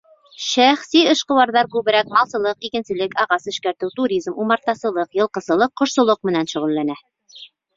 Шәхси 0.43 1.01
эшҡыуарҙар 1.09 1.69
күберәк 1.75 2.09
малсылыҡ, 2.15 2.57
игенселек, 2.69 3.13
ағас 3.25 3.45
эшкәртеү, 3.53 3.93
туризм, 4.01 4.39
умартасылыҡ, 4.47 5.15
йылҡысылыҡ, 5.21 5.77
ҡошсолоҡ 5.83 6.25
менән 6.31 6.51
шөғөлләнә. 6.57 6.99